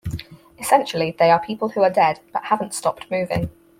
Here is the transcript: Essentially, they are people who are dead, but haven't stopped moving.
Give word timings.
Essentially, 0.57 1.15
they 1.19 1.29
are 1.29 1.39
people 1.39 1.69
who 1.69 1.83
are 1.83 1.89
dead, 1.91 2.19
but 2.33 2.45
haven't 2.45 2.73
stopped 2.73 3.11
moving. 3.11 3.51